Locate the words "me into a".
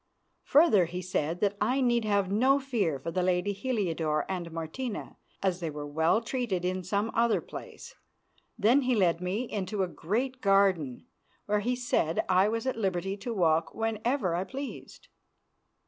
9.21-9.87